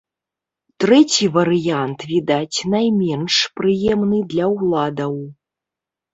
Трэці 0.83 1.25
варыянт, 1.35 1.99
відаць, 2.13 2.57
найменш 2.73 3.37
прыемны 3.61 4.19
для 4.35 4.45
ўладаў. 4.57 5.15